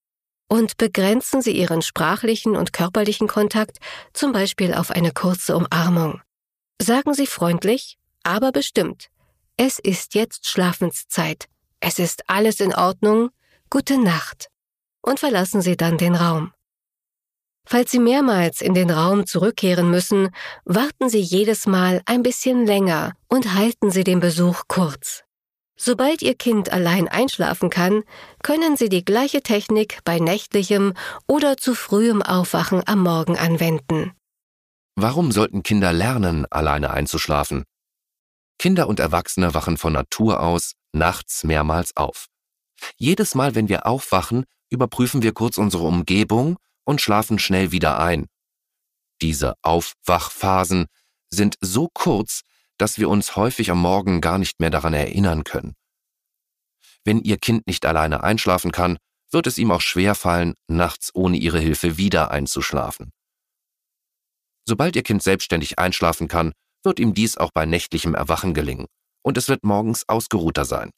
Und 0.50 0.78
begrenzen 0.78 1.42
Sie 1.42 1.52
Ihren 1.52 1.82
sprachlichen 1.82 2.56
und 2.56 2.74
körperlichen 2.74 3.28
Kontakt 3.28 3.78
zum 4.14 4.32
Beispiel 4.32 4.74
auf 4.74 4.92
eine 4.92 5.12
kurze 5.12 5.56
Umarmung. 5.56 6.22
Sagen 6.82 7.14
Sie 7.14 7.28
freundlich, 7.28 7.98
aber 8.24 8.52
bestimmt, 8.52 9.10
es 9.58 9.80
ist 9.80 10.16
jetzt 10.16 10.48
Schlafenszeit. 10.48 11.46
Es 11.80 12.00
ist 12.00 12.30
alles 12.30 12.60
in 12.60 12.74
Ordnung. 12.74 13.30
Gute 13.70 14.02
Nacht. 14.02 14.50
Und 15.08 15.22
verlassen 15.22 15.62
Sie 15.62 15.78
dann 15.78 15.98
den 15.98 16.16
Raum. 16.16 16.52
Falls 17.66 17.92
Sie 17.92 18.00
mehrmals 18.00 18.60
in 18.60 18.74
den 18.74 18.90
Raum 18.90 19.26
zurückkehren 19.26 19.90
müssen, 19.90 20.32
warten 20.66 21.08
Sie 21.08 21.22
jedes 21.22 21.66
Mal 21.66 22.02
ein 22.06 22.24
bisschen 22.24 22.66
länger 22.66 23.14
und 23.30 23.54
halten 23.54 23.90
Sie 23.90 24.04
den 24.04 24.20
Besuch 24.20 24.64
kurz. 24.68 25.24
Sobald 25.78 26.22
Ihr 26.22 26.36
Kind 26.36 26.74
allein 26.74 27.08
einschlafen 27.08 27.70
kann, 27.70 28.04
können 28.44 28.76
Sie 28.76 28.90
die 28.90 29.06
gleiche 29.06 29.42
Technik 29.42 30.00
bei 30.04 30.20
nächtlichem 30.20 30.94
oder 31.26 31.56
zu 31.56 31.74
frühem 31.74 32.22
Aufwachen 32.22 32.84
am 32.86 33.00
Morgen 33.00 33.38
anwenden. 33.38 34.12
Warum 34.98 35.32
sollten 35.32 35.64
Kinder 35.64 35.94
lernen, 35.94 36.46
alleine 36.50 36.92
einzuschlafen? 36.92 37.64
Kinder 38.60 38.90
und 38.90 39.00
Erwachsene 39.00 39.54
wachen 39.54 39.78
von 39.78 39.94
Natur 39.94 40.42
aus 40.42 40.74
nachts 40.92 41.46
mehrmals 41.46 41.96
auf. 41.96 42.26
Jedes 42.98 43.36
Mal, 43.36 43.56
wenn 43.56 43.70
wir 43.70 43.86
aufwachen, 43.86 44.44
überprüfen 44.70 45.22
wir 45.22 45.34
kurz 45.34 45.58
unsere 45.58 45.84
Umgebung 45.84 46.58
und 46.84 47.02
schlafen 47.02 47.40
schnell 47.40 47.72
wieder 47.72 48.00
ein. 48.00 48.28
Diese 49.22 49.56
Aufwachphasen 49.62 50.88
sind 51.30 51.58
so 51.62 51.90
kurz, 51.94 52.42
dass 52.78 53.00
wir 53.00 53.10
uns 53.10 53.36
häufig 53.36 53.72
am 53.72 53.82
Morgen 53.82 54.22
gar 54.22 54.38
nicht 54.38 54.60
mehr 54.60 54.70
daran 54.70 54.94
erinnern 54.94 55.44
können. 55.44 55.74
Wenn 57.04 57.20
Ihr 57.20 57.38
Kind 57.38 57.68
nicht 57.68 57.86
alleine 57.86 58.24
einschlafen 58.24 58.72
kann, 58.72 58.98
wird 59.32 59.48
es 59.48 59.58
ihm 59.58 59.72
auch 59.72 59.82
schwer 59.82 60.16
fallen, 60.16 60.54
nachts 60.68 61.14
ohne 61.14 61.38
Ihre 61.38 61.60
Hilfe 61.60 61.98
wieder 61.98 62.32
einzuschlafen. 62.32 63.12
Sobald 64.66 64.96
Ihr 64.96 65.04
Kind 65.04 65.24
selbstständig 65.24 65.80
einschlafen 65.80 66.28
kann, 66.28 66.54
wird 66.84 67.00
ihm 67.00 67.14
dies 67.14 67.38
auch 67.38 67.52
bei 67.54 67.66
nächtlichem 67.66 68.14
Erwachen 68.16 68.54
gelingen 68.54 68.88
und 69.24 69.38
es 69.38 69.50
wird 69.50 69.64
morgens 69.64 70.08
ausgeruhter 70.08 70.66
sein. 70.66 70.92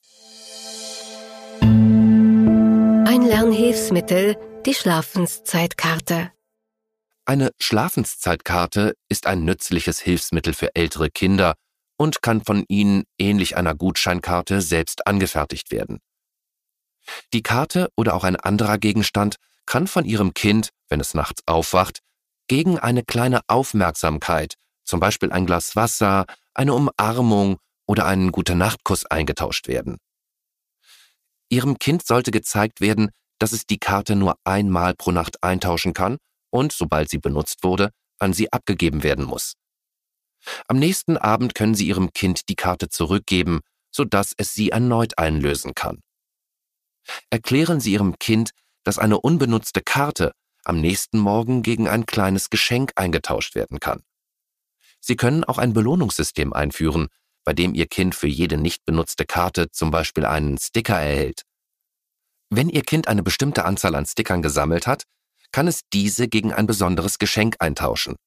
Ein 3.11 3.23
Lernhilfsmittel, 3.23 4.37
die 4.67 4.75
Schlafenszeitkarte. 4.75 6.31
Eine 7.25 7.49
Schlafenszeitkarte 7.59 8.93
ist 9.09 9.25
ein 9.25 9.43
nützliches 9.45 9.97
Hilfsmittel 9.97 10.53
für 10.53 10.75
ältere 10.75 11.09
Kinder 11.09 11.55
und 11.97 12.21
kann 12.21 12.43
von 12.43 12.65
ihnen 12.67 13.05
ähnlich 13.17 13.57
einer 13.57 13.73
Gutscheinkarte 13.73 14.61
selbst 14.61 15.07
angefertigt 15.07 15.71
werden. 15.71 16.01
Die 17.33 17.41
Karte 17.41 17.89
oder 17.97 18.13
auch 18.13 18.23
ein 18.23 18.35
anderer 18.35 18.77
Gegenstand 18.77 19.37
kann 19.65 19.87
von 19.87 20.05
Ihrem 20.05 20.35
Kind, 20.35 20.69
wenn 20.87 20.99
es 20.99 21.15
nachts 21.15 21.41
aufwacht, 21.47 22.01
gegen 22.47 22.77
eine 22.77 23.01
kleine 23.01 23.41
Aufmerksamkeit 23.47 24.53
zum 24.85 24.99
Beispiel 24.99 25.31
ein 25.31 25.47
Glas 25.47 25.75
Wasser, 25.75 26.27
eine 26.53 26.75
Umarmung 26.75 27.57
oder 27.87 28.05
einen 28.05 28.31
Gute-Nacht-Kuss 28.31 29.07
eingetauscht 29.07 29.67
werden. 29.67 29.97
Ihrem 31.49 31.77
Kind 31.79 32.05
sollte 32.05 32.31
gezeigt 32.31 32.81
werden, 32.81 33.09
dass 33.39 33.51
es 33.51 33.65
die 33.65 33.79
Karte 33.79 34.15
nur 34.15 34.35
einmal 34.43 34.93
pro 34.93 35.11
Nacht 35.11 35.43
eintauschen 35.43 35.93
kann 35.93 36.17
und, 36.51 36.71
sobald 36.71 37.09
sie 37.09 37.17
benutzt 37.17 37.63
wurde, 37.63 37.91
an 38.19 38.33
sie 38.33 38.51
abgegeben 38.51 39.03
werden 39.03 39.25
muss. 39.25 39.55
Am 40.67 40.77
nächsten 40.77 41.17
Abend 41.17 41.55
können 41.55 41.75
Sie 41.75 41.87
Ihrem 41.87 42.13
Kind 42.13 42.47
die 42.49 42.55
Karte 42.55 42.89
zurückgeben, 42.89 43.59
sodass 43.91 44.33
es 44.37 44.53
sie 44.53 44.69
erneut 44.69 45.17
einlösen 45.17 45.75
kann. 45.75 46.01
Erklären 47.29 47.79
Sie 47.79 47.93
Ihrem 47.93 48.17
Kind, 48.19 48.51
dass 48.83 48.99
eine 48.99 49.19
unbenutzte 49.19 49.81
Karte 49.81 50.31
am 50.63 50.79
nächsten 50.79 51.19
Morgen 51.19 51.63
gegen 51.63 51.87
ein 51.87 52.05
kleines 52.05 52.49
Geschenk 52.49 52.91
eingetauscht 52.95 53.55
werden 53.55 53.79
kann. 53.79 54.03
Sie 54.99 55.15
können 55.15 55.43
auch 55.43 55.57
ein 55.57 55.73
Belohnungssystem 55.73 56.53
einführen, 56.53 57.07
bei 57.49 57.53
dem 57.53 57.73
Ihr 57.73 57.87
Kind 57.87 58.13
für 58.13 58.27
jede 58.27 58.59
nicht 58.59 58.85
benutzte 58.85 59.25
Karte 59.25 59.71
zum 59.71 59.89
Beispiel 59.89 60.23
einen 60.23 60.59
Sticker 60.59 60.99
erhält. 60.99 61.45
Wenn 62.51 62.69
Ihr 62.69 62.83
Kind 62.83 63.07
eine 63.07 63.23
bestimmte 63.23 63.65
Anzahl 63.65 63.95
an 63.95 64.05
Stickern 64.05 64.43
gesammelt 64.43 64.85
hat, 64.85 65.05
kann 65.51 65.67
es 65.67 65.81
diese 65.91 66.27
gegen 66.27 66.53
ein 66.53 66.67
besonderes 66.67 67.17
Geschenk 67.17 67.55
eintauschen. 67.57 68.17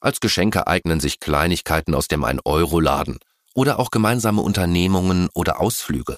Als 0.00 0.20
Geschenke 0.20 0.68
eignen 0.68 1.00
sich 1.00 1.18
Kleinigkeiten 1.18 1.92
aus 1.92 2.06
dem 2.06 2.24
1-Euro-Laden 2.24 3.18
oder 3.52 3.80
auch 3.80 3.90
gemeinsame 3.90 4.42
Unternehmungen 4.42 5.28
oder 5.34 5.60
Ausflüge. 5.60 6.16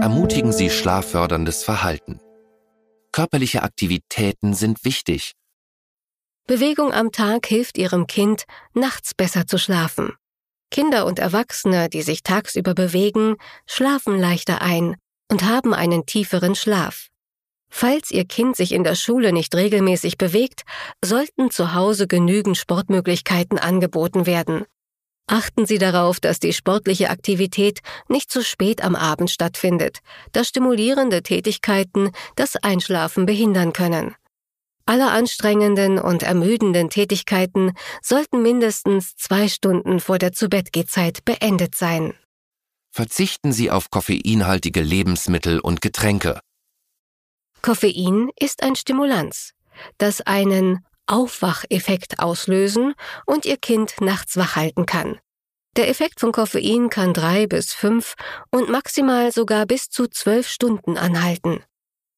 Ermutigen 0.00 0.54
Sie 0.54 0.70
schlafförderndes 0.70 1.64
Verhalten. 1.64 2.18
Körperliche 3.12 3.62
Aktivitäten 3.62 4.54
sind 4.54 4.86
wichtig. 4.86 5.34
Bewegung 6.48 6.94
am 6.94 7.12
Tag 7.12 7.44
hilft 7.46 7.76
Ihrem 7.76 8.06
Kind, 8.06 8.44
nachts 8.72 9.12
besser 9.12 9.46
zu 9.46 9.58
schlafen. 9.58 10.14
Kinder 10.70 11.04
und 11.04 11.18
Erwachsene, 11.18 11.90
die 11.90 12.00
sich 12.00 12.22
tagsüber 12.22 12.72
bewegen, 12.72 13.36
schlafen 13.66 14.18
leichter 14.18 14.62
ein 14.62 14.96
und 15.30 15.42
haben 15.44 15.74
einen 15.74 16.06
tieferen 16.06 16.54
Schlaf. 16.54 17.08
Falls 17.68 18.10
Ihr 18.10 18.24
Kind 18.24 18.56
sich 18.56 18.72
in 18.72 18.82
der 18.82 18.94
Schule 18.94 19.34
nicht 19.34 19.54
regelmäßig 19.54 20.16
bewegt, 20.16 20.62
sollten 21.04 21.50
zu 21.50 21.74
Hause 21.74 22.06
genügend 22.06 22.56
Sportmöglichkeiten 22.56 23.58
angeboten 23.58 24.24
werden. 24.24 24.64
Achten 25.26 25.66
Sie 25.66 25.76
darauf, 25.76 26.18
dass 26.18 26.40
die 26.40 26.54
sportliche 26.54 27.10
Aktivität 27.10 27.80
nicht 28.08 28.32
zu 28.32 28.42
spät 28.42 28.82
am 28.82 28.96
Abend 28.96 29.30
stattfindet, 29.30 29.98
da 30.32 30.44
stimulierende 30.44 31.22
Tätigkeiten 31.22 32.10
das 32.36 32.56
Einschlafen 32.56 33.26
behindern 33.26 33.74
können. 33.74 34.14
Alle 34.88 35.10
anstrengenden 35.10 35.98
und 35.98 36.22
ermüdenden 36.22 36.88
Tätigkeiten 36.88 37.74
sollten 38.00 38.40
mindestens 38.40 39.16
zwei 39.16 39.46
Stunden 39.46 40.00
vor 40.00 40.16
der 40.16 40.32
Zubettgehzeit 40.32 41.26
beendet 41.26 41.74
sein. 41.74 42.14
Verzichten 42.90 43.52
Sie 43.52 43.70
auf 43.70 43.90
koffeinhaltige 43.90 44.80
Lebensmittel 44.80 45.60
und 45.60 45.82
Getränke. 45.82 46.40
Koffein 47.60 48.30
ist 48.40 48.62
ein 48.62 48.76
Stimulanz, 48.76 49.52
das 49.98 50.22
einen 50.22 50.82
Aufwacheffekt 51.06 52.20
auslösen 52.20 52.94
und 53.26 53.44
Ihr 53.44 53.58
Kind 53.58 54.00
nachts 54.00 54.38
wach 54.38 54.56
halten 54.56 54.86
kann. 54.86 55.20
Der 55.76 55.90
Effekt 55.90 56.18
von 56.18 56.32
Koffein 56.32 56.88
kann 56.88 57.12
drei 57.12 57.46
bis 57.46 57.74
fünf 57.74 58.14
und 58.50 58.70
maximal 58.70 59.32
sogar 59.32 59.66
bis 59.66 59.90
zu 59.90 60.06
zwölf 60.06 60.48
Stunden 60.48 60.96
anhalten. 60.96 61.62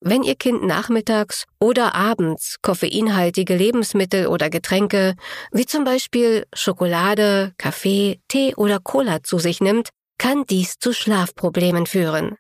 Wenn 0.03 0.23
Ihr 0.23 0.35
Kind 0.35 0.63
nachmittags 0.65 1.45
oder 1.61 1.95
abends 1.95 2.57
koffeinhaltige 2.63 3.55
Lebensmittel 3.55 4.29
oder 4.29 4.49
Getränke, 4.49 5.15
wie 5.53 5.67
zum 5.67 5.85
Beispiel 5.85 6.47
Schokolade, 6.55 7.53
Kaffee, 7.59 8.19
Tee 8.29 8.55
oder 8.55 8.81
Cola 8.81 9.23
zu 9.23 9.39
sich 9.39 9.61
nimmt, 9.61 9.91
kann 10.17 10.45
dies 10.49 10.79
zu 10.79 10.95
Schlafproblemen 10.95 11.85
führen. 11.85 12.37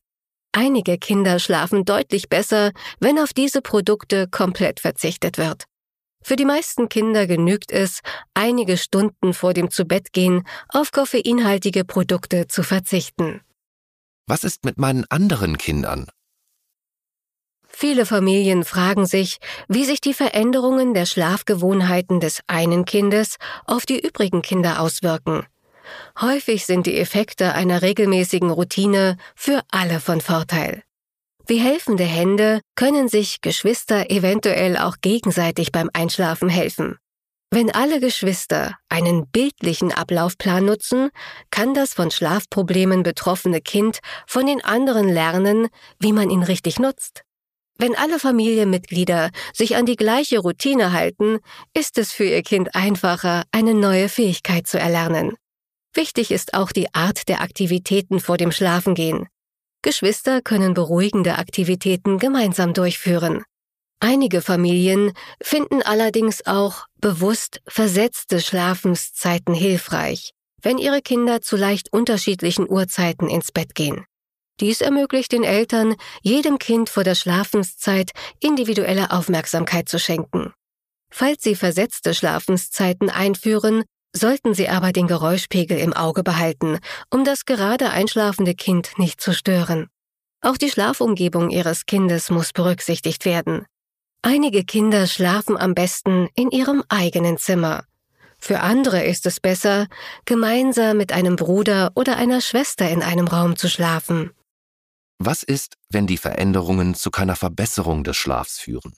Einige 0.52 0.96
Kinder 0.96 1.38
schlafen 1.38 1.84
deutlich 1.84 2.30
besser, 2.30 2.72
wenn 2.98 3.18
auf 3.18 3.34
diese 3.34 3.60
Produkte 3.60 4.26
komplett 4.28 4.80
verzichtet 4.80 5.36
wird. 5.36 5.64
Für 6.22 6.36
die 6.36 6.44
meisten 6.44 6.88
Kinder 6.88 7.26
genügt 7.26 7.72
es, 7.72 8.00
einige 8.34 8.78
Stunden 8.78 9.32
vor 9.34 9.52
dem 9.54 9.70
Zubettgehen 9.70 10.44
auf 10.68 10.92
koffeinhaltige 10.92 11.84
Produkte 11.84 12.48
zu 12.48 12.62
verzichten. 12.62 13.42
Was 14.26 14.44
ist 14.44 14.64
mit 14.64 14.78
meinen 14.78 15.04
anderen 15.10 15.56
Kindern? 15.58 16.06
Viele 17.82 18.04
Familien 18.04 18.62
fragen 18.66 19.06
sich, 19.06 19.38
wie 19.66 19.86
sich 19.86 20.02
die 20.02 20.12
Veränderungen 20.12 20.92
der 20.92 21.06
Schlafgewohnheiten 21.06 22.20
des 22.20 22.42
einen 22.46 22.84
Kindes 22.84 23.36
auf 23.64 23.86
die 23.86 23.98
übrigen 23.98 24.42
Kinder 24.42 24.82
auswirken. 24.82 25.46
Häufig 26.20 26.66
sind 26.66 26.84
die 26.84 26.98
Effekte 26.98 27.54
einer 27.54 27.80
regelmäßigen 27.80 28.50
Routine 28.50 29.16
für 29.34 29.62
alle 29.70 29.98
von 29.98 30.20
Vorteil. 30.20 30.82
Wie 31.46 31.56
helfende 31.56 32.04
Hände 32.04 32.60
können 32.74 33.08
sich 33.08 33.40
Geschwister 33.40 34.10
eventuell 34.10 34.76
auch 34.76 34.96
gegenseitig 35.00 35.72
beim 35.72 35.88
Einschlafen 35.94 36.50
helfen. 36.50 36.98
Wenn 37.50 37.70
alle 37.70 37.98
Geschwister 37.98 38.76
einen 38.90 39.26
bildlichen 39.26 39.90
Ablaufplan 39.90 40.66
nutzen, 40.66 41.08
kann 41.50 41.72
das 41.72 41.94
von 41.94 42.10
Schlafproblemen 42.10 43.02
betroffene 43.02 43.62
Kind 43.62 44.00
von 44.26 44.44
den 44.44 44.62
anderen 44.62 45.08
lernen, 45.08 45.68
wie 45.98 46.12
man 46.12 46.28
ihn 46.28 46.42
richtig 46.42 46.78
nutzt. 46.78 47.24
Wenn 47.82 47.96
alle 47.96 48.18
Familienmitglieder 48.18 49.30
sich 49.54 49.74
an 49.74 49.86
die 49.86 49.96
gleiche 49.96 50.40
Routine 50.40 50.92
halten, 50.92 51.38
ist 51.72 51.96
es 51.96 52.12
für 52.12 52.24
ihr 52.24 52.42
Kind 52.42 52.74
einfacher, 52.74 53.44
eine 53.52 53.72
neue 53.72 54.10
Fähigkeit 54.10 54.66
zu 54.66 54.78
erlernen. 54.78 55.34
Wichtig 55.94 56.30
ist 56.30 56.52
auch 56.52 56.72
die 56.72 56.94
Art 56.94 57.26
der 57.30 57.40
Aktivitäten 57.40 58.20
vor 58.20 58.36
dem 58.36 58.52
Schlafengehen. 58.52 59.28
Geschwister 59.80 60.42
können 60.42 60.74
beruhigende 60.74 61.38
Aktivitäten 61.38 62.18
gemeinsam 62.18 62.74
durchführen. 62.74 63.44
Einige 63.98 64.42
Familien 64.42 65.12
finden 65.42 65.80
allerdings 65.82 66.46
auch 66.46 66.84
bewusst 67.00 67.62
versetzte 67.66 68.42
Schlafenszeiten 68.42 69.54
hilfreich, 69.54 70.32
wenn 70.60 70.76
ihre 70.76 71.00
Kinder 71.00 71.40
zu 71.40 71.56
leicht 71.56 71.90
unterschiedlichen 71.94 72.68
Uhrzeiten 72.68 73.30
ins 73.30 73.52
Bett 73.52 73.74
gehen. 73.74 74.04
Dies 74.60 74.82
ermöglicht 74.82 75.32
den 75.32 75.42
Eltern, 75.42 75.96
jedem 76.22 76.58
Kind 76.58 76.90
vor 76.90 77.02
der 77.02 77.14
Schlafenszeit 77.14 78.10
individuelle 78.40 79.10
Aufmerksamkeit 79.10 79.88
zu 79.88 79.98
schenken. 79.98 80.52
Falls 81.10 81.42
sie 81.42 81.56
versetzte 81.56 82.14
Schlafenszeiten 82.14 83.10
einführen, 83.10 83.84
sollten 84.14 84.54
Sie 84.54 84.68
aber 84.68 84.92
den 84.92 85.06
Geräuschpegel 85.06 85.78
im 85.78 85.92
Auge 85.92 86.22
behalten, 86.22 86.78
um 87.10 87.24
das 87.24 87.44
gerade 87.44 87.90
einschlafende 87.90 88.54
Kind 88.54 88.98
nicht 88.98 89.20
zu 89.20 89.32
stören. 89.32 89.88
Auch 90.42 90.56
die 90.56 90.70
Schlafumgebung 90.70 91.50
Ihres 91.50 91.86
Kindes 91.86 92.30
muss 92.30 92.52
berücksichtigt 92.52 93.24
werden. 93.24 93.66
Einige 94.22 94.64
Kinder 94.64 95.06
schlafen 95.06 95.56
am 95.56 95.74
besten 95.74 96.28
in 96.34 96.50
ihrem 96.50 96.82
eigenen 96.88 97.38
Zimmer. 97.38 97.84
Für 98.38 98.60
andere 98.60 99.04
ist 99.04 99.26
es 99.26 99.38
besser, 99.38 99.86
gemeinsam 100.24 100.96
mit 100.96 101.12
einem 101.12 101.36
Bruder 101.36 101.92
oder 101.94 102.16
einer 102.16 102.40
Schwester 102.40 102.88
in 102.88 103.02
einem 103.02 103.28
Raum 103.28 103.56
zu 103.56 103.68
schlafen. 103.68 104.32
Was 105.22 105.42
ist, 105.42 105.76
wenn 105.90 106.06
die 106.06 106.16
Veränderungen 106.16 106.94
zu 106.94 107.10
keiner 107.10 107.36
Verbesserung 107.36 108.04
des 108.04 108.16
Schlafs 108.16 108.58
führen? 108.58 108.94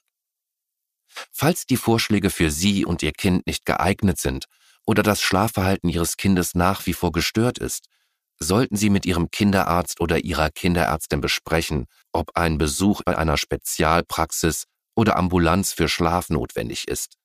Falls 1.32 1.66
die 1.66 1.76
Vorschläge 1.76 2.30
für 2.30 2.52
Sie 2.52 2.84
und 2.84 3.02
Ihr 3.02 3.10
Kind 3.10 3.44
nicht 3.48 3.66
geeignet 3.66 4.18
sind 4.20 4.46
oder 4.86 5.02
das 5.02 5.20
Schlafverhalten 5.20 5.88
Ihres 5.88 6.16
Kindes 6.16 6.54
nach 6.54 6.86
wie 6.86 6.92
vor 6.92 7.10
gestört 7.10 7.58
ist, 7.58 7.86
sollten 8.38 8.76
Sie 8.76 8.88
mit 8.88 9.04
Ihrem 9.04 9.32
Kinderarzt 9.32 10.00
oder 10.00 10.20
Ihrer 10.20 10.50
Kinderärztin 10.50 11.20
besprechen, 11.20 11.86
ob 12.12 12.36
ein 12.36 12.56
Besuch 12.56 13.02
bei 13.04 13.18
einer 13.18 13.36
Spezialpraxis 13.36 14.66
oder 14.94 15.16
Ambulanz 15.16 15.72
für 15.72 15.88
Schlaf 15.88 16.30
notwendig 16.30 16.86
ist. 16.86 17.16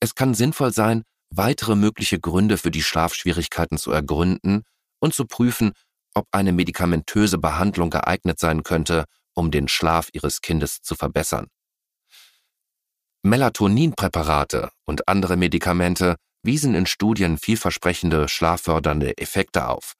Es 0.00 0.14
kann 0.14 0.32
sinnvoll 0.32 0.72
sein, 0.72 1.02
weitere 1.28 1.76
mögliche 1.76 2.18
Gründe 2.18 2.56
für 2.56 2.70
die 2.70 2.82
Schlafschwierigkeiten 2.82 3.76
zu 3.76 3.90
ergründen 3.92 4.62
und 4.98 5.12
zu 5.12 5.26
prüfen, 5.26 5.72
ob 6.18 6.26
eine 6.32 6.52
medikamentöse 6.52 7.38
Behandlung 7.38 7.90
geeignet 7.90 8.38
sein 8.38 8.62
könnte, 8.62 9.04
um 9.34 9.50
den 9.50 9.68
Schlaf 9.68 10.08
Ihres 10.12 10.40
Kindes 10.40 10.82
zu 10.82 10.94
verbessern. 10.94 11.46
Melatoninpräparate 13.22 14.70
und 14.84 15.08
andere 15.08 15.36
Medikamente 15.36 16.16
wiesen 16.42 16.74
in 16.74 16.86
Studien 16.86 17.38
vielversprechende 17.38 18.28
schlaffördernde 18.28 19.16
Effekte 19.18 19.68
auf. 19.68 19.94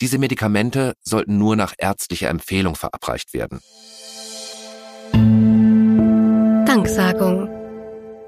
Diese 0.00 0.18
Medikamente 0.18 0.94
sollten 1.00 1.38
nur 1.38 1.56
nach 1.56 1.74
ärztlicher 1.76 2.28
Empfehlung 2.28 2.76
verabreicht 2.76 3.34
werden. 3.34 3.60
Danksagung. 6.66 7.55